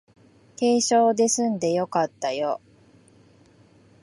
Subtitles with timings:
[0.57, 2.59] 軽傷ですんでよかったよ